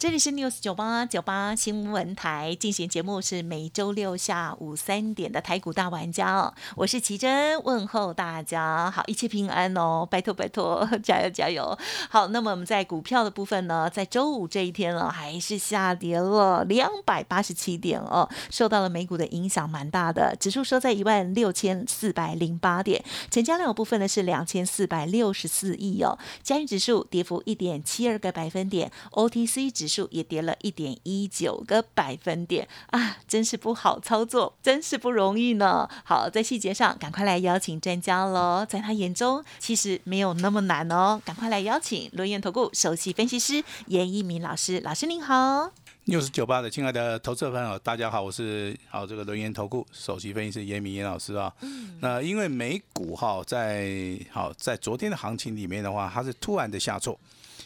[0.00, 6.54] 这里是 News 九八九八新闻台进行节目，是每周六下午三点的台股大玩家哦。
[6.74, 11.78] 我是奇珍，问候大家好，一切平安哦，拜托拜托， 加油加油。
[12.08, 35.88] 好，那么我们在股票的部分呢，在周五这一天呢，还是下跌了两百八十七点哦，受到了美股的影响蛮大的，指数收在一万六千四百零八点，成交量部分呢是两千四百六十四亿哦，加元指数跌幅一点七二个百分点，OTC 指数也跌了一点一九个百分点啊，真是不好操作，真是不容易呢。
[36.04, 45.72] 好，在细节上赶快来邀请专家喽，在他眼中其实没有那么难哦，赶快来邀请轮研投顾首席分析师严一鸣老师，老师您好。
[46.04, 51.52] 六十九八的亲爱的投资朋友，大家好，我是好这个轮研投顾首席分析师严明严老师啊。
[52.00, 57.16] 那因为美股哈在好在昨天的行情里面的话，它是突然的下挫。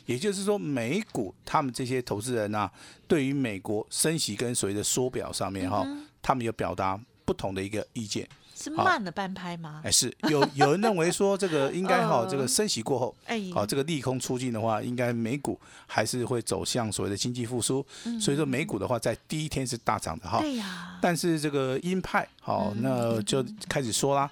[0.06, 2.70] 也就是说，美股他们这些投资人呐，
[3.08, 5.86] 对于美国升息跟所谓的缩表上面哈，
[6.22, 8.28] 他们有表达不同的一个意见。
[8.56, 9.80] 是慢了半拍吗？
[9.82, 13.14] 哎，是有有人认为说 这个应该哈，这个升息过后，
[13.52, 17.84] 好这个利空出尽的话，应该美股还是会走向所谓的经济复苏。
[18.20, 20.38] 所以说美股的话，在第一天是大涨的哈。
[20.38, 20.98] 对呀。
[21.02, 24.30] 但是这个鹰派好，那就开始说啦。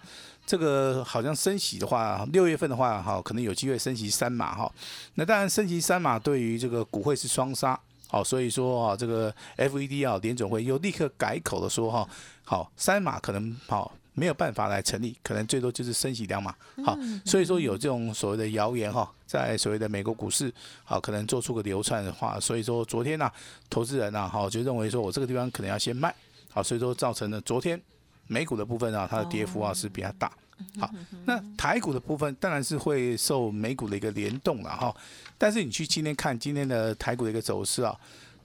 [0.52, 4.70] 这个好像升息的话，六月份的话，哈，可能有机会升息三码哈。
[5.14, 12.06] 那当然升息三码对于这个股会是双杀，好，所以说啊，这个 FED 啊联总会又立刻改口的说哈，
[12.44, 20.52] 好，三码可能好没有办法来成立，可能最多就是升息两码，好，所以说有这种所谓的谣言哈，在所谓的美国股市
[20.84, 23.32] 好可能做出个流窜的话，所以说昨天呢，
[23.70, 26.14] 投资人呢，哈就认为说我这个地方可能要先卖，
[26.50, 27.80] 好，所以说造成了昨天。
[28.28, 30.30] 美股的部分啊，它的跌幅啊是比较大。
[30.78, 30.90] 好，
[31.24, 34.94] 那台股的部分当然是会受美股的一个联动了哈。
[35.38, 37.94] 但是你去今天看今天的台股的一个走势啊，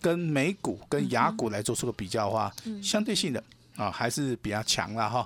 [0.01, 3.43] 跟美股跟雅股来做出个比较的话，相对性的
[3.75, 5.25] 啊还是比较强了哈。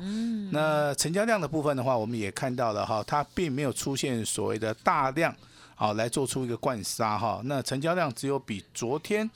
[0.51, 5.35] 那成交量的部分的话，我们也看到了哈，它并没有出现所谓的大量
[5.75, 7.41] 啊来做出一个灌杀哈。
[7.46, 9.30] 那成交量只有比昨天。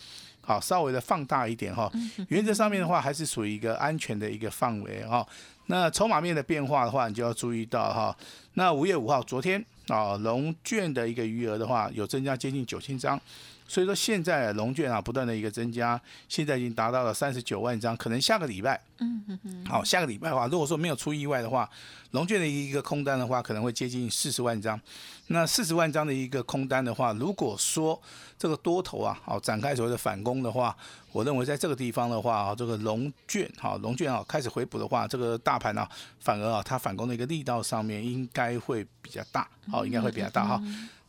[0.45, 1.91] 好，稍微的放大一点哈，
[2.29, 5.25] 原则上面的话还是属于一个安全的一个范围哈。
[5.67, 8.15] 那筹码面的变化的话，你就要注意到哈。
[8.53, 13.19] 那五月五号，昨天啊，龙券的一个余额的话，有增加接近九千张。
[13.67, 15.99] 所以说现在龙卷啊不断的一个增加，
[16.29, 21.69] 现在已经达到了三十九万张，可能下个礼拜，嗯嗯嗯，好，下个礼拜的话，如果说没有出意外的话，
[22.11, 24.79] 龙卷的一个空单的话，可能会接近四十万张。
[25.27, 27.99] 那四十万张的一个空单的话，如果说
[28.37, 30.77] 这个多头啊，好展开所谓的反攻的话，
[31.11, 35.87] 我认为在这个地方的话啊，这个龙卷哈龙卷啊开始回补的话，这个大盘呢，
[36.19, 40.61] 反而啊它反攻的一个力道上面应该会比较大，好，应该会比较大哈。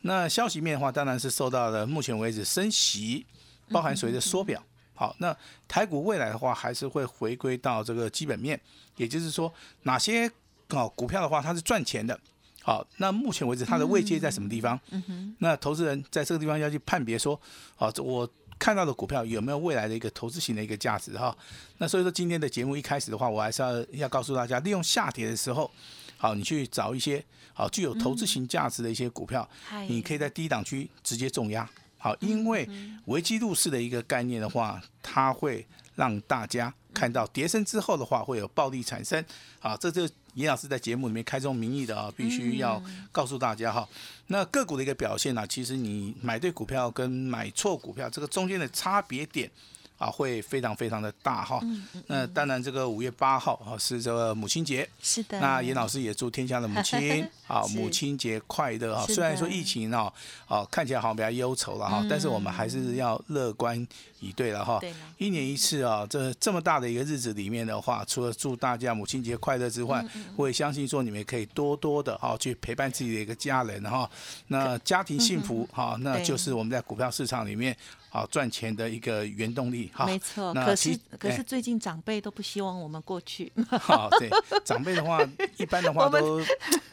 [0.07, 3.25] 那消息面的话，当然是受到了目前为止升息，
[3.69, 4.63] 包含所谓的缩表。
[4.95, 5.35] 好，那
[5.67, 8.59] 台股未来的话，还是会回归到这个基本面，
[8.95, 9.53] 也就是说，
[9.83, 10.31] 哪些
[10.69, 12.17] 哦股票的话，它是赚钱的。
[12.63, 14.79] 好，那目前为止它的位阶在什么地方？
[14.91, 15.35] 嗯哼。
[15.39, 17.37] 那投资人在这个地方要去判别说，
[17.75, 21.37] 好，我看到的股票有没有未来的一个投资型的一个价值哈？
[21.79, 25.69] 那所以说今天的节目一开始的话，我还是要要告诉大家，利用下跌的时候。
[26.17, 27.23] 好，你去找一些
[27.53, 29.47] 好具有投资型价值的一些股票，
[29.87, 31.69] 你可以在低档区直接重压。
[31.97, 32.67] 好，因为
[33.05, 39.23] 危机入市的一个概念的话，它会让大家看到跌升之后的话会有暴利产生。
[39.59, 43.87] 好，这就严老师在节目里面开宗明义的啊，必须要告诉大家哈。
[44.27, 49.49] 那个股的一个表现呢，其实你买对股票跟买错股票这个中间的差别点。
[49.97, 51.59] 啊，会非常非常的大哈。
[52.07, 54.87] 那当然，这个五月八号啊是这个母亲节。
[55.01, 55.39] 是的。
[55.39, 59.05] 那严老师也祝天下的母亲 啊母亲节快乐哈。
[59.07, 60.11] 虽然说疫情啊，
[60.47, 63.87] 哦看起来好像比较忧愁了哈，但是我们还是要乐观
[64.19, 64.79] 以对了哈。
[65.17, 70.05] 一年一次啊，这这么大的一个日子里面的话，除了祝大家母亲节快乐之外，
[70.35, 74.09] 我也相信说你们可以多多的哈去陪伴自己的一个家人哈。
[74.47, 77.75] 那家庭幸福哈，那就是我们在股票市场里面
[78.09, 80.05] 好赚钱的一个原动力哈。
[80.05, 84.29] 没错，可是可是哎最近长辈都不希望我们过去，好，对
[84.63, 85.19] 长辈的话，
[85.57, 86.41] 一般的话都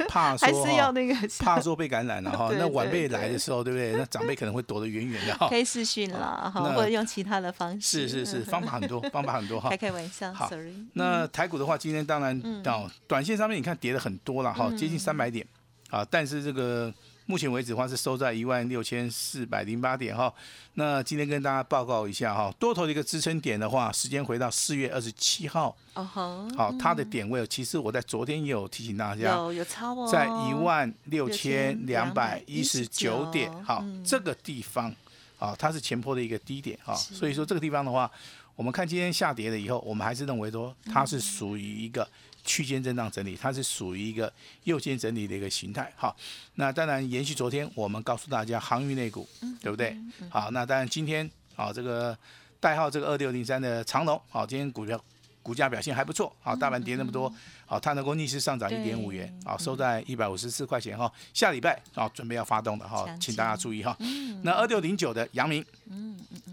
[0.08, 2.50] 怕说还是要那个怕说被感染了哈。
[2.58, 3.92] 那晚辈来的时候，对不对？
[3.92, 5.56] 那长辈可能会躲得远远的哈可。
[5.56, 9.76] 以视讯啦，哈，那或者用其他的方式，是是是， 方法很多，方法很多哈开。
[9.76, 10.74] 开玩笑好，sorry。
[10.94, 15.46] 那台股的话，今天当然嗯哦，短线上面你看跌了很多了哈，接近三百点
[15.90, 16.92] 啊，但是这个
[17.26, 20.32] 目前为止的话是收在一万六千四百零八点哈。
[20.74, 34.04] 那今天跟大家报告一下哈，多头的一个支撑点的话，时间回到四月二十七号，哦吼，好，它的点位其实我在昨天也有提醒大家，有有超哦，在一万六千两百一十九点，好，嗯。
[34.04, 34.94] 这个地方，
[35.38, 38.10] 啊，它是前坡的一个低点啊，所以说这个地方的话，
[38.54, 42.06] 我们看今天下跌了以后，我们还是认为说它是属于一个
[42.44, 44.32] 区间震荡整理，它是属于一个
[44.64, 46.14] 右肩整理的一个形态，好，
[46.54, 49.28] 那当然延续昨天我们告诉大家航运类股，
[49.60, 49.96] 对不对？
[50.30, 52.16] 好，那当然今天啊这个
[52.60, 55.02] 代号这个二六零三的长龙，好，今天股票。
[55.44, 57.30] 股价表现还不错，好，大盘跌那么多，
[57.66, 61.12] 好，它能够逆势上涨一点五元，好，收在一百五十四块钱哈。
[61.34, 63.94] 下礼拜啊，准备要发动的哈，请大家注意哈。
[64.42, 65.62] 那二六零九的阳明，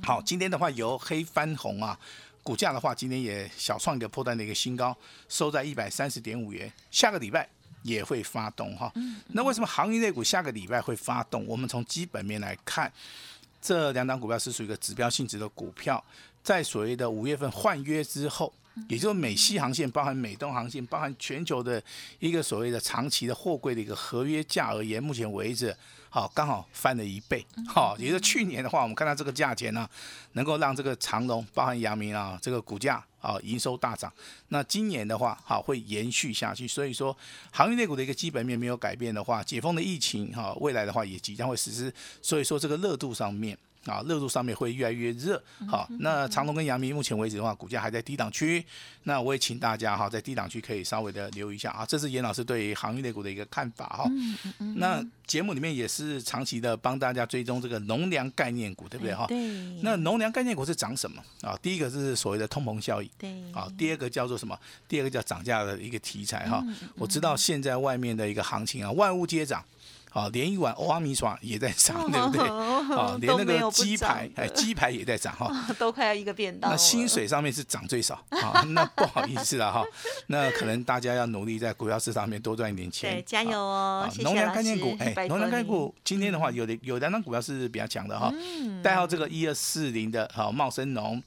[0.04, 1.98] 好，今天的话由黑翻红啊，
[2.44, 4.96] 股价的话今天也小创一个破单的一个新高，
[5.30, 6.72] 收在一百三十点五元。
[6.90, 7.48] 下个礼拜
[7.84, 8.92] 也会发动哈。
[9.30, 11.46] 那为什么航运类股下个礼拜会发动？
[11.46, 12.92] 我们从基本面来看，
[13.62, 16.04] 这两档股票是属于一个指标性质的股票，
[16.44, 18.54] 在所谓的五月份换约之后。
[18.88, 21.82] 也就是美西航线，包含美东航线，包含全球的
[22.20, 25.76] 一个所谓的长期的货柜的一个合约价而言，目前为止，
[26.10, 29.88] 好刚好翻了一倍，好，也就是去年的话，我们看到这个价钱呢、
[30.34, 34.12] 能够让这个长隆，包含阳明啊，这个股价啊营收大涨。
[34.48, 37.16] 那今年的话，好会延续下去，所以说
[37.52, 43.58] 航运类股的一个基本面没有改变的话，解封的疫情哈，未来的话也即将会实施，所以说这个热度上面。
[43.86, 45.42] 啊，热度上面会越来越热。
[45.68, 48.64] 好，那长隆跟阳明目前为止的话，股价还在低档区。
[49.04, 51.84] 那我也请大家哈，在低档区可以稍微的留意一下啊。
[51.86, 54.06] 这是严老师对于航运类股的一个看法哈。
[54.76, 59.26] 那节目里面也是长期的帮大家追踪这个农粮概念股，对不对哈？
[59.28, 59.38] 对，
[59.82, 61.58] 那农粮概念股是涨什么啊？
[61.62, 63.10] 第一个是所谓的通膨效应。
[63.18, 64.56] 对啊，第二个叫做什么？
[64.88, 66.64] 第二个叫涨价的一个题材哈。
[66.96, 69.64] 我知道现在外面的一个行情啊，万物皆涨。
[70.12, 72.42] 啊，连一碗欧阿米耍也在涨， 对不对？
[72.96, 75.50] 啊，连那个鸡排，的哎， 鸡排也在涨哈。
[75.80, 76.70] 都快要一个便当。
[76.70, 79.84] 那薪水上面是涨最少啊，那不好意思了哈。
[80.28, 83.16] 那可能大家要努力在股票市场上面多赚一点钱。
[83.16, 88.32] 对，加油哦农粮概念股，哎农粮概念股今天的话，有的有两张股票是比较强的哈，
[88.84, 91.22] 代号这个一二四零的，好茂生农，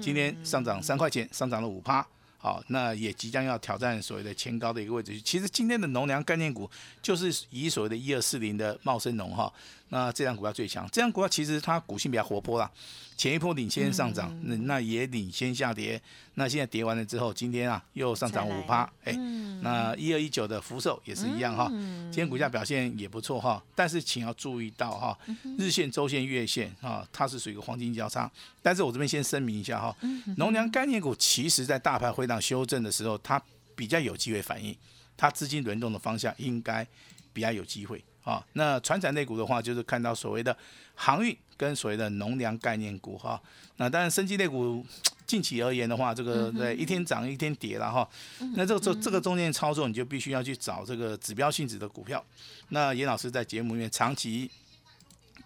[0.00, 2.06] 今天上涨三块钱，上涨了五趴。
[2.40, 5.20] 好，那也即将要挑战所谓的前高的一个位置。
[5.20, 6.70] 其实今天的农粮概念股
[7.02, 9.52] 就是以所谓的一二四零的茂生农哈，
[9.90, 10.88] 那这张股票最强。
[10.90, 12.70] 这张股票其实它股性比较活泼啦，
[13.16, 16.00] 前一波领先上涨，那那也领先下跌。
[16.34, 25.18] 那现在跌完了之后，今天啊又上涨五趴，哎，嗯那一二一九的福寿也是一样哈，今天股价表现也不错哈，但是请要注意到哈，
[25.58, 28.30] 日线、周线、月线啊，它是属于一个黄金交叉。
[28.62, 29.96] 但是我这边先声明一下哈，
[30.36, 33.42] 农粮概念股其实在大盘回档修正的时候，它
[33.74, 34.76] 比较有机会反应，
[35.16, 36.86] 它资金轮动的方向应该
[37.32, 38.44] 比较有机会啊。
[38.52, 40.56] 那船产类股的话，就是看到所谓的
[40.94, 43.40] 航运跟所谓的农粮概念股哈。
[43.76, 44.84] 那当然，生机类股
[45.26, 48.08] 近期而言的话，这个对一天涨一天跌了哈。
[48.56, 52.24] 那这个这这个中间操作，你就必须要去找这个指标性质的股票。
[52.70, 54.50] 那严老师在节目里面长期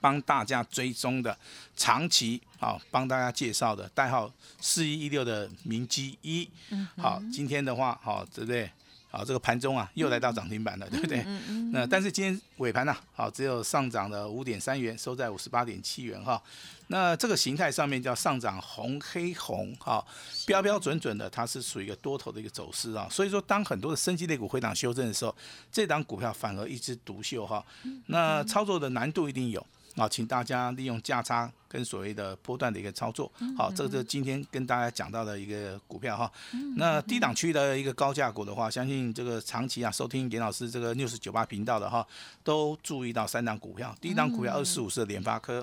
[0.01, 1.37] 帮大家追踪的，
[1.77, 6.49] 长期啊帮大家介绍的代号四一一六的明基一，
[6.97, 8.71] 好，今天的话好对不对？
[9.13, 11.23] 好，这个盘中啊又来到涨停板了，对不对？
[11.71, 16.43] 那但是今天尾盘呢、好只有上涨了五点三元，收在五十八点七元哈。
[16.87, 20.03] 那这个形态上面叫上涨红黑红哈，
[20.47, 23.07] 标标准准的，它是属于一个多头的一个走势啊。
[23.11, 25.37] 所以说，当很多的升级类股回档修正的时候，
[25.71, 27.63] 这档股票反而一枝独秀哈。
[28.07, 29.67] 那操作的难度一定有。
[29.97, 36.31] 啊，请大家利用价差跟所谓的波段的一个操作，好，这个是今天跟大家讲到的一个股票哈。
[36.77, 42.07] 那低档区的一个高价股的话，相信这个长期啊收听严老师这个六十九八频道的哈，
[42.43, 45.63] 都注意到三档股票，第一档股票二四五四的联发科，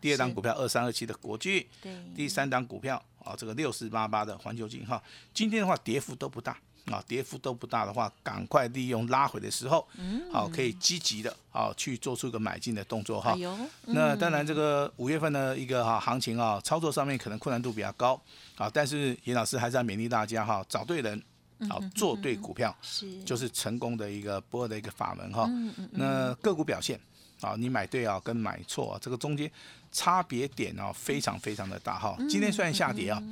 [0.00, 1.66] 第二档股票二三二七的国巨，
[2.14, 5.02] 第三档股票啊这个六四八八的环球金哈，
[5.32, 6.58] 今天的话跌幅都不大。
[6.86, 9.86] 啊，跌幅都不大的话，赶快利用拉回的时候，
[10.32, 13.36] 好，可以积极的啊去做出一个买进的动作哈
[13.86, 18.20] 那当然，这个五月份的一个哈行情啊，操作上面可能困难度比较高
[18.56, 21.22] 啊，但是严老师还是要勉励大家哈，找对人，
[21.68, 23.22] 好做对股票，是。
[23.22, 25.48] 就是成功的一个不二的一个法门哈。
[25.92, 26.98] 那个股表现
[27.40, 29.50] 啊，你买对啊跟买错啊，这个中间
[29.92, 32.16] 差别点啊非常非常的大哈。
[32.28, 33.22] 今天虽然下跌啊，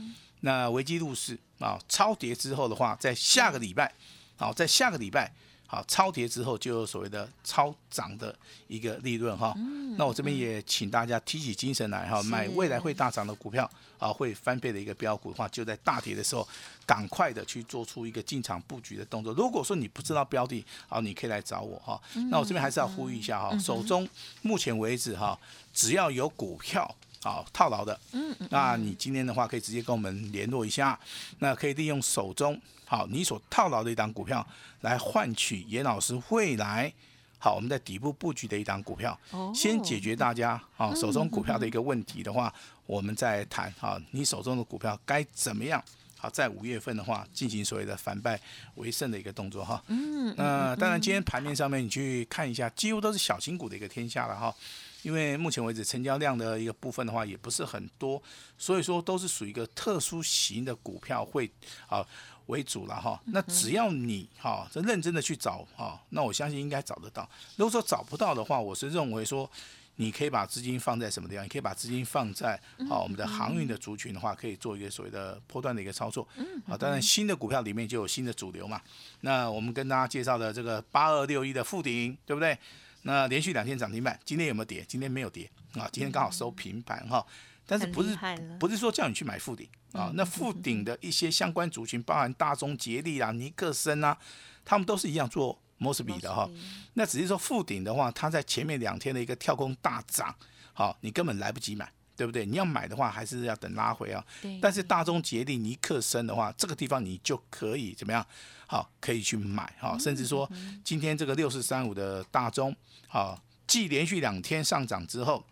[0.41, 3.93] 那危机入市啊，超跌之后的话，在下个礼拜，
[4.37, 5.33] 好，在下个礼拜。
[5.73, 9.55] 好，超跌之后就有所谓的超涨的一个利润哈。
[9.97, 16.45] 那我这边也请大家提起精神来哈，买未来会大涨的股票啊，会翻倍的一个标股的话，就在大跌的时候，
[16.85, 19.33] 赶快的去做出一个进场布局的动作。
[19.35, 22.03] 如果说你不知道标的，好，你可以来找我哈。
[22.33, 24.09] 那我这边还是要呼吁一下哈，手中
[24.43, 25.39] 目前为止哈，
[25.73, 30.99] 只要有股票好套牢的，嗯，那你今天的话可以直接跟我们联络一下，
[31.41, 32.59] 那可以利用手中。
[32.87, 34.45] 好，你所套牢的一档股票，
[34.81, 36.93] 来换取严老师未来
[37.39, 39.17] 好我们在底部布局的一档股票，
[39.55, 42.53] 先解决大家啊手中股票的一个问题的话，
[42.87, 45.83] 我们再谈啊你手中的股票该怎么样
[46.17, 48.41] 好在五月份的话进行所谓的反败
[48.75, 49.83] 为胜的一个动作哈。
[49.87, 54.55] 嗯，那当然今天盘面上面你去看一下，几乎都是小型股的一个天下了哈。
[55.03, 58.23] 因为目前为止成交量的一个部分的话也不是很多，
[58.59, 61.51] 所以说都是属于一个特殊型的股票会
[61.87, 62.07] 啊。
[62.47, 67.23] 为主了哈，那只要你哈这认真的去找哈，那我相信应该找得到。
[67.55, 69.49] 如果说找不到的话，我是认为说
[69.95, 71.45] 你可以把资金放在什么地方？
[71.45, 76.27] 你可以把资金放在啊我们的航运的族群的话，可以做一个所谓的波段的一个操作。
[76.67, 78.83] 啊，当然新的股票里面就有新的主流嘛。
[79.21, 82.59] 那我们跟大家介绍的这个八二六一的附顶，对不对？
[83.03, 84.85] 那连续两天涨停板，今天有没有跌？
[84.87, 87.25] 今天没有跌啊，今天刚好收平盘哈。
[87.67, 88.19] 但是不是
[88.59, 90.11] 不是说叫你去买富鼎啊？
[90.15, 94.19] 那富鼎的一些相关族群，包含大中捷力啊、尼克森啊，
[94.65, 96.51] 他们都是一样做摩斯比的哈。
[96.95, 100.35] 那只是说富鼎的话，它在前面两天的一个跳空大涨，
[100.73, 102.45] 好，你根本来不及买，对不对？
[102.45, 104.23] 你要买的话，还是要等拉回啊。
[104.61, 108.23] 但是大中捷力、尼克森的话，这个地方你就可以怎么样？
[108.67, 109.97] 好，可以去买哈。
[109.99, 110.47] 甚至说
[110.85, 112.77] 今天这个六四三五的大中，
[113.09, 115.43] 好，继连续两天上涨之后。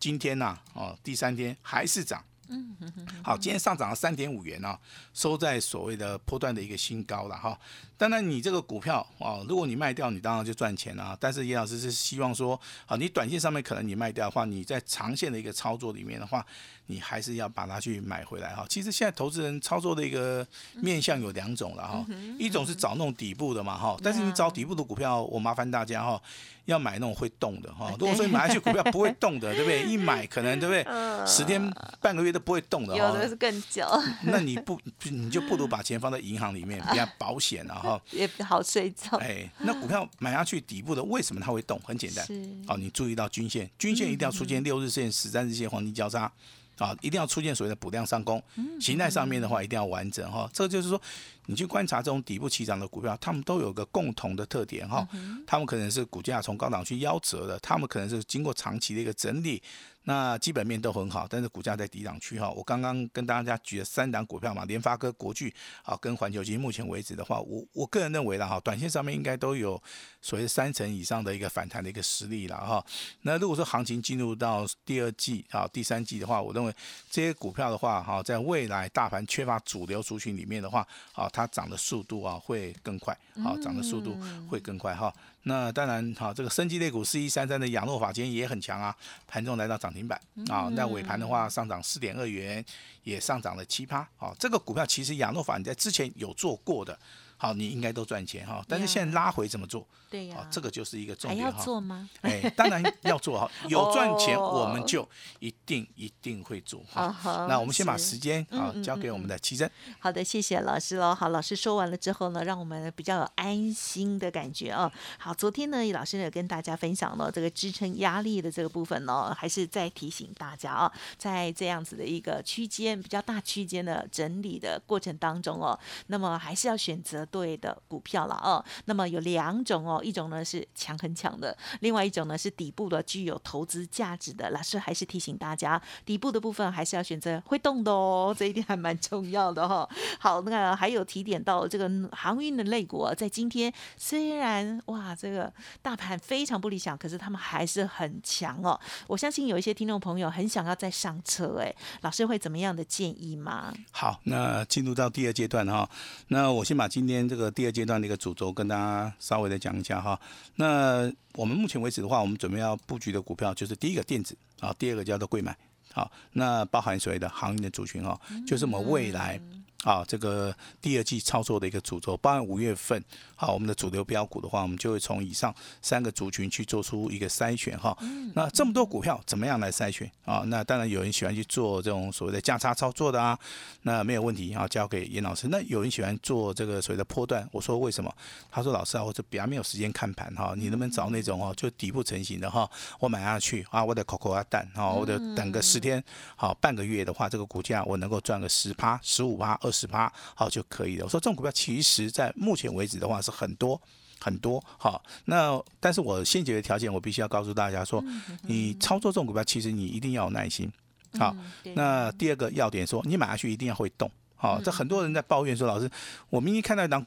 [0.00, 2.24] 今天呢，哦，第三天还是涨。
[2.48, 2.74] 嗯，
[3.22, 4.78] 好，今天上涨了三点五元呢，
[5.12, 7.58] 收在所谓的波段的一个新高了哈。
[7.96, 11.16] 当然，你这个股票啊，如果你卖掉，你当然就赚钱了。
[11.20, 16.44] 但是叶老师是希望说，好，你短线上面可能你卖掉的话，你在长线的一个操作里面的话。
[16.86, 18.62] 你还是要把它去买回来哈。
[18.68, 22.04] 其实现在投资人操作的一个面向有两种了哈，
[22.38, 23.96] 一种是找那种底部的嘛哈。
[24.02, 26.20] 但是你找底部的股票，我麻烦大家哈，
[26.66, 27.90] 要买那种会动的哈。
[27.98, 29.82] 如果说你买下去股票不会动的， 对不对？
[29.84, 31.26] 一买可能对不对？
[31.26, 31.72] 十天
[32.02, 32.98] 半个月都不会动的哈。
[32.98, 33.88] 有的是更久。
[34.24, 37.93] 那你不你就不如把钱放在银行里面比较保险了哈。
[38.10, 39.16] 也好睡觉。
[39.18, 41.80] 哎，那股票买下去底部的为什么它会动？
[41.84, 42.26] 很简单，
[42.66, 46.30] 哦，你注意到均线，均线一定要出现六日线、十三日线黄金交叉。
[46.78, 48.42] 啊，一定要出现所谓的补量上攻，
[48.80, 50.50] 形态上面的话一定要完整哈。
[50.52, 51.00] 这就是说，
[51.46, 55.06] 你去观察这种底部起涨的股票，他们都有个共同的特点哈。
[55.46, 59.62] 他们可能是股价从高档去夭折的，他们可能是经过长期的一个整理。
[60.06, 62.50] 那基本面都很好，但是股价在低档区哈。
[62.50, 65.50] 我刚刚跟大家举了三档股票嘛，联发科、国巨
[65.82, 66.60] 啊，跟环球金。
[66.60, 69.82] 目前为止的话，我我个人认为啦哈，短线上面应该都有
[70.20, 72.84] 所谓三成以上的一个反弹的一个实力了哈。
[73.22, 76.74] 那如果说行情进入到第二季啊、第三季的话，我认为
[77.10, 84.16] 这些股票的话哈，在未来大盘缺乏主流族群里面的话，啊，它涨的速度啊会更快，好，涨的速度
[84.48, 85.12] 会更快哈。
[85.42, 88.94] 那当然，好，这个升级类股四一三三的养诺法今天也很强啊，
[89.26, 90.18] 盘中来到涨停板。
[90.48, 92.64] 啊，那尾盘的话上涨四点二元，
[93.02, 96.96] 也上涨了七趴，好，这个股票其实养诺法你在之前有做过的。
[97.44, 99.86] 好，你应该都赚钱哈，但是现在拉回怎么做？
[100.08, 101.50] 对呀，这个就是一个重点哈。
[101.50, 102.08] 要做吗？
[102.22, 105.06] 哎，当然要做哈， 有赚钱我们就
[105.40, 107.14] 一定一定会做哈。
[107.46, 109.70] 那我们先把时间啊交给我们的奇珍。
[109.98, 111.14] 好的，谢谢老师喽。
[111.14, 114.90] 好，老师说完了之后呢，让我们比较有安心的感觉啊。
[115.18, 127.26] 好，昨天呢，老师也跟大家分享了这个支撑压力的这个部分呢，还是在提醒大家啊，在这样子的一个区间比较大区间的整理的过程当中哦，那么还是要选择。
[127.34, 134.50] 对的股票了哦，那么有两种哦，一种呢是强很强的，另外一种呢是底部的，具有投资价值的。
[134.50, 139.88] 老师还是提醒大家，底部的部分还是要选择会动的哦，这一点还蛮重要的哈。
[140.20, 148.78] 好，那个还有提点到这个航运的类股，在今天虽然哇，这个大盘非常不理想，可是他们还是很强哦。
[149.08, 153.74] 我相信有一些听众朋友很想要再上车，哎，老师会怎么样的建议吗？
[153.90, 155.90] 好，那进入到第二阶段哈，
[156.28, 157.13] 那我先把今天。
[157.14, 160.18] 天这个第二阶段的一个主轴跟大家稍微的讲一下哈。
[160.56, 165.56] 那我们目前为止的话，我们准备要布局的股票就是第一个电子啊，第二个叫做贵买
[165.92, 169.40] 好，那包含所谓的行业的族群哈，就是我们未来
[169.84, 173.04] 啊，这个第二季操作的一个主轴，包含五月份，
[173.36, 177.94] 好，我们的主流标股的话，我们就会从以上三个族群去做出一个筛选哈。
[178.34, 180.42] 那这么多股票怎么样来筛选啊？
[180.46, 183.38] 那当然有人喜欢去做这种所谓的价差操作的啊，
[183.82, 185.48] 那没有问题啊，交给严老师。
[185.48, 188.10] 那有人喜欢做这个所谓的波段，我说为什么？
[188.50, 192.66] 他说老师啊，我这比较没有时间看盘哈，你能不能找那种哦，就底部成型的哈，
[192.98, 196.02] 我买下去啊，我得口口啊蛋哈，我得等个十天
[196.36, 199.73] 好半个月的话，这个股价我能够赚个十趴、十五趴、二。
[199.74, 201.04] 十趴好就可以了。
[201.04, 203.80] 我说这种股票其实在目前为止的话是很多
[204.20, 205.02] 很多好。
[205.24, 208.02] 那但是我先决的条件，我必须要告诉大家说，
[208.42, 210.70] 你操作这种股票，其实你一定要有耐心。
[211.18, 211.36] 好，
[211.74, 214.10] 那第二个要点说，你买下去一定要会动。
[214.36, 215.90] 好，这很多人在抱怨说，老师，
[216.30, 217.04] 我明明看到一张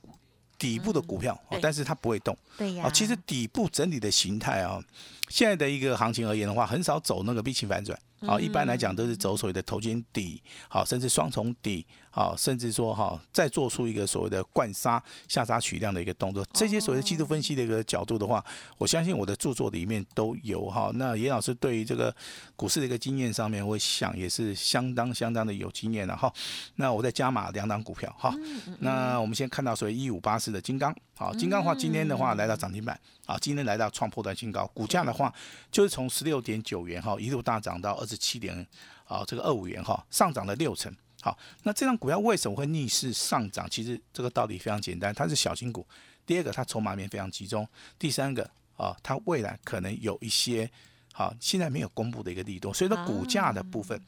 [0.58, 2.38] 底部的股票，但是它不会动。
[2.58, 2.90] 对呀。
[2.94, 4.82] 其实底部整体的形态啊，
[5.30, 8.00] 现在的一个行情而言的话，很少走那个 V 型反转。
[8.22, 16.46] 好，一般来讲都是走所谓的头肩底，好，甚至双重底，好，甚至说哈，再做出一个所谓的灌杀下杀取量的一个动作。
[16.54, 18.44] 这些所谓的技术分析的一个角度的话，
[18.78, 20.92] 我相信我的著作里面都有哈。
[20.96, 22.14] 那严老师对于这个
[22.56, 26.34] 股市的一个经验上面，我想也是相当相当的有经验了哈。
[26.76, 28.34] 那我再加码两档股票哈。
[28.80, 35.34] 那我们先看到所谓一五八四的金刚，好，金刚的话今天的话来到涨停板，啊，今天来到创破断新高，股价的话
[35.72, 38.08] 就是从十六点九元哈一路大涨到二。
[38.08, 38.66] 十七点，
[39.04, 40.96] 啊，这个二五元哈，上涨了六成。
[41.22, 43.70] 好，那这张股票为什么会逆势上涨？
[43.70, 45.86] 其实这个道理非常简单，它是小型股。
[46.26, 47.68] 第二个，它筹码面非常集中。
[48.00, 50.72] 第三个，啊，它未来可能有一些，
[51.12, 54.02] 好，现在没有公布的一个力度，所以说股价的部分，啊，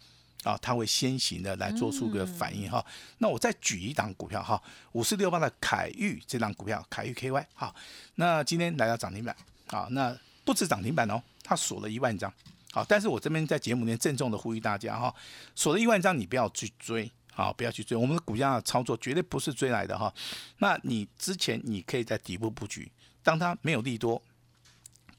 [0.61, 2.85] 它会先行的来做出个反应哈。
[3.17, 4.61] 那我再举一档股票哈，
[4.93, 7.75] 五四六八的凯域这档股票，凯域 KY 好，
[8.15, 9.35] 那今天来到涨停板，
[9.67, 12.31] 啊，那不止涨停板哦，它锁了一万张。
[12.71, 15.13] 好，但是我这边在节目里面郑重的呼吁大家哈，
[15.55, 20.13] 锁了一万张你不要去追，好，不要去追，我们的股价的操作绝对不是追来的哈。
[20.59, 22.91] 那你之前你可以在底部布局，
[23.23, 24.21] 当它没有利多，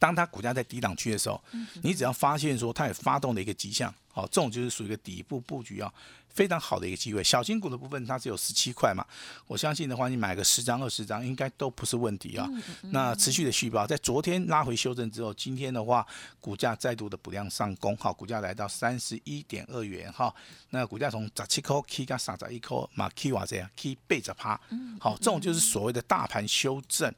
[0.01, 1.41] 当它股价在低档区的时候，
[1.83, 5.93] 你只要发现说它有发动的一个迹象，好，这种就是属于一个底部布局啊。
[6.33, 9.05] 非常好的一个机会，小型股的部分它只有十七块嘛，
[9.47, 12.49] 我相信的话，你买个十张二十张应该都不是问题啊。
[12.91, 16.07] 那持续的续报，在昨天拉回修正之后，今天的话
[16.41, 20.35] 股价再度的补量上攻，好，股价来到三十一点二元哈。
[20.71, 24.61] 那股价从十七块 K 加三十一块马，K 瓦这样 K 背着趴，
[24.99, 27.13] 好，这种就是所谓的大盘修正，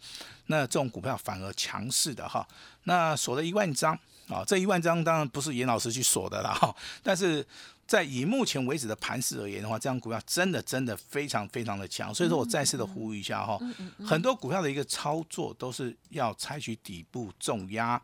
[0.47, 2.47] 那这种股票反而强势的哈。
[2.85, 3.93] 那锁了一万张
[4.29, 7.47] 啊，这一万张当然不是严老师去锁的了哈，但是。
[7.87, 13.59] 在以目前为止的盘势而言的话，这样股票真的真的非常非常的强，所以说我再次的呼吁一下哈，
[14.07, 18.01] 很多股票的一个操作都是要采取底部重压，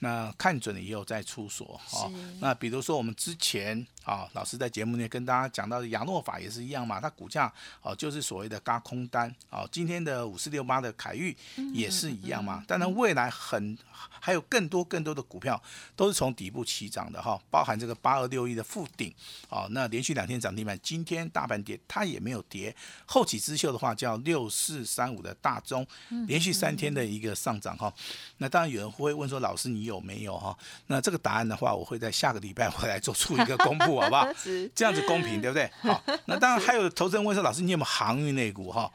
[0.00, 2.10] 那看准了以后再出手哈。
[2.40, 7.44] 那比如说我们之前啊，老师在节目内跟大家讲到的亚诺法也是一样嘛，它股价
[7.80, 11.36] 啊就是所谓的嘎空单啊，今天的五四六八的凯域
[11.72, 15.62] 也是一样嘛，当然未来很还有更多更多的股票
[15.94, 19.14] 都是从底部起涨的哈，包含这个八二六一的附顶。
[19.48, 22.74] 哦，那连续两天涨停板，今天大盘跌，它也没有跌。
[23.06, 25.86] 后起之秀的话叫六四三五的大中，
[26.26, 27.92] 连续三天的一个上涨哈。
[28.38, 30.56] 那当然有人会问说，老师你有没有哈？
[30.88, 34.28] 那这个答案的话，我会在下个礼拜回来做出一个公布，好不好？
[34.74, 35.70] 这样子公平，对不对？
[35.82, 38.90] 好，那当然还有投资人问说，老师你有没有航运类股哈？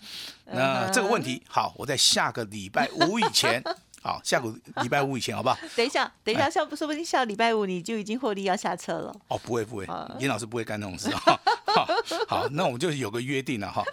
[0.45, 3.63] 那这个问题好，我在下个礼拜五以前。
[4.05, 5.57] 好，下个礼拜五以前，好不好？
[5.75, 9.11] 等一下，等一下，下说不定下礼拜五你就已经获利要下车了。
[9.29, 9.87] 哦，不会不会，
[10.19, 11.35] 严老师不会干那种事哈。
[11.65, 11.87] 好，
[12.27, 13.83] 好，那我们就有个约定了哈。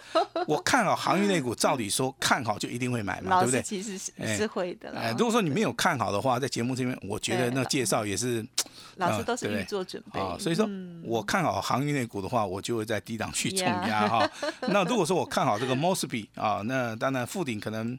[0.47, 3.63] 我看好航运类股，照理说看好就一定会买嘛，对不对？
[3.63, 4.91] 其实是是会的。
[4.95, 8.45] 哎，如果说你没有看好的话，在节目这边，我觉得那介绍也是
[8.97, 10.37] 老师都是预做准备啊。
[10.39, 10.69] 所以说
[11.03, 14.29] 我看好航运类股的话，我就会在低档去冲压哈。
[14.61, 17.97] 那如果说我看好这个 Mosby 啊，那当然附顶可能。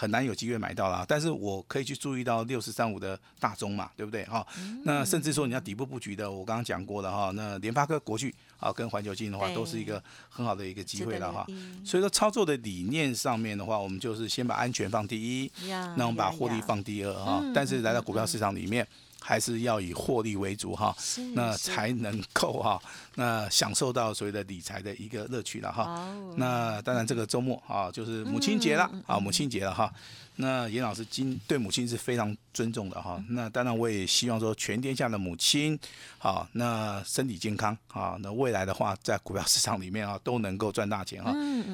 [0.00, 1.04] 很难有机会买到啦。
[1.06, 4.46] 但是我可以去注意到六四三五的大中嘛，对不对哈？
[4.84, 7.30] 那甚至说你要底部布局的，我刚刚讲过了哈。
[7.34, 11.46] 那联发科、国巨啊，跟环球金的话，都是一个很好的一个机会了哈。
[11.84, 17.44] 所以说操作的理念上面的话，我们就是先把安全放第一，那我们把获利放第二哈。
[17.54, 18.88] 但是来到股票市场里面。
[19.20, 20.96] 还是要以获利为主哈，
[21.34, 22.80] 那才能够哈，
[23.14, 26.12] 那享受到所谓的理财的一个乐趣了哈。
[26.36, 29.92] 那当然这个周末啊，就是母亲节了啊，母亲节了哈。
[30.36, 33.22] 那严老师今对母亲是非常尊重的哈。
[33.28, 35.78] 那当然我也希望说全天下的母亲
[36.18, 41.32] 好，那身体健康啊，那未来的话在股票市场里面啊都能够赚大钱哈。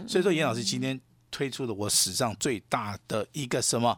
[0.08, 1.00] 所以说严老师今天。
[1.36, 3.90] 推出了我史上最大的一个什么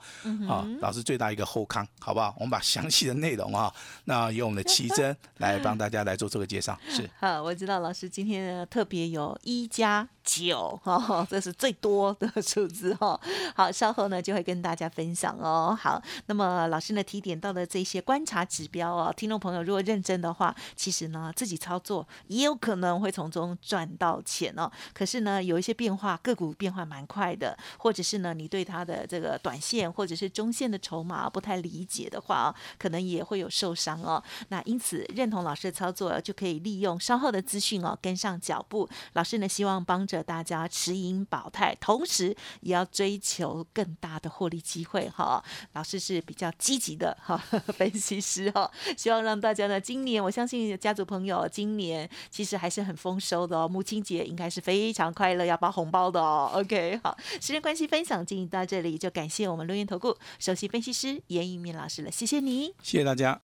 [0.48, 0.66] 啊？
[0.80, 2.34] 老师最大一个后康，好不好？
[2.36, 3.72] 我们把详细的内容啊，
[4.06, 6.76] 那由我们的奇珍来帮大家来做这个介绍。
[6.90, 10.08] 是，好，我知道老师今天呢特别有一加。
[10.28, 13.18] 九哦， 这是最多的数字哦。
[13.54, 15.74] 好，稍后呢就会跟大家分享哦。
[15.80, 24.70] 好，那么老师呢提点到的这些观察指标哦，听众朋友如果认真的话，其实呢自己操作也有可能会从中赚到钱哦。
[24.92, 34.22] 可是呢有一些变化，个股变化蛮快的，或者是呢你对它的这个短线或者是中线的筹码不太理解的话，可能也会有受伤哦。
[34.50, 38.88] 那因此认同老师的操作，就可以利用稍后的资讯哦跟上脚步。
[39.14, 40.18] 老师呢希望帮着。
[40.28, 45.42] 大家持盈保泰，同时也要追求更大的获利机会哈。
[45.72, 47.34] 老师是比较积极的哈
[47.72, 53.66] 分析师哈，希望让大家呢，今年我相信家族朋友今年其实还是很丰收的哦。
[53.66, 56.50] 母亲节应该是非常快乐，要包红包的哦。
[56.52, 63.40] OK，好，时间关系，分享进行到这里，就感谢我们录音投顾首席分析师严一鸣老师了，谢谢你，谢谢大家。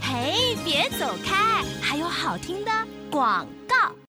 [0.00, 2.70] 嘿，别走开，还有好听的
[3.10, 4.03] 广告。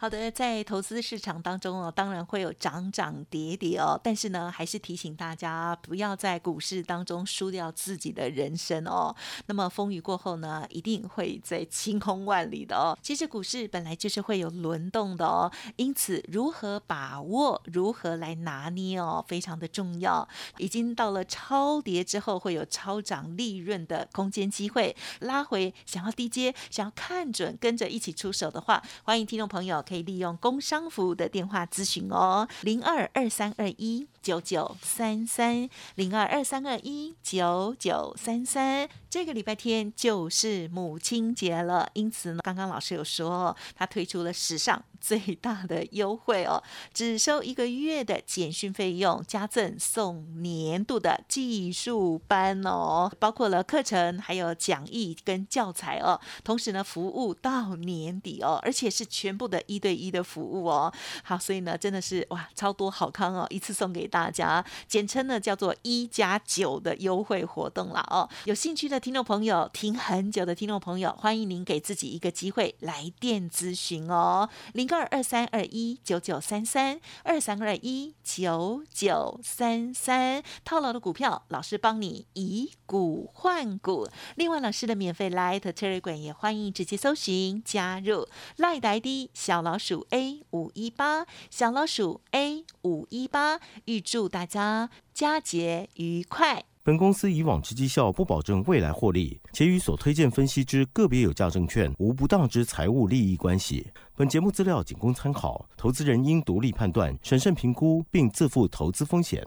[0.00, 9.12] 好的，在投资市场当中哦，当然会有涨涨跌跌哦，但是呢，还是提醒大家不要在股市当中输掉自己的人生哦。
[9.46, 12.96] 那么风雨过后呢，一定会在晴空万里的哦。
[13.02, 20.28] 其实股市本来就是会有轮动的哦，因此如何把握，如何来拿捏哦，非常的重要。
[20.58, 29.84] 已经到了超跌之后，会有超涨利润的空间机会，拉回想要低接，想要看准，跟着一起出手的话，欢迎听众朋友。
[29.88, 38.88] 可以利用工商服务的电话咨询哦，零二二三二一九九三三，零二二三二一九九三三。
[39.08, 44.84] 这个礼拜天就是母亲节了，因此呢，刚刚老师有说，他推出了史上。
[45.00, 46.60] 最大的优惠哦，
[46.92, 56.20] 只收一个月的简讯费用，加赠送年度的技术班哦，包括了课程、还有讲义跟教材哦。
[56.42, 60.92] 同时呢，服务到年底哦，而且是全部的一一对一的服务哦。
[61.22, 68.28] 好，所以呢，真的是哇，超多好康哦，一次送给大家，简称呢叫做一加九的优惠活动了哦。
[68.46, 74.88] 有兴趣的听众朋友，听很久的听众朋友，欢迎您给自己一个机会来电咨询哦，零。
[74.88, 84.08] 二二三二一九九三三二三二一九九三三套牢的股票，老师帮你以股换股。
[84.36, 96.64] 另外，老师的免费 Light Telegram 也欢迎直接搜寻加入 Light ID 小老鼠 A 五一八小老鼠 A 五一八，预祝大家佳节愉快。
[96.82, 103.86] 本公司以往之绩效不保证未来获利，且与所推荐分析之个别有价证券无不当之财务利益关系。
[104.16, 109.46] 本节目资料仅供参考，投资人应独立判断、审慎评估，并自负投资风险。